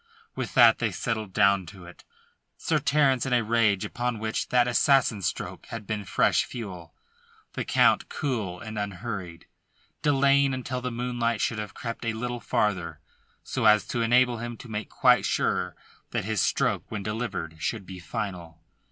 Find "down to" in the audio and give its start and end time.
1.31-1.85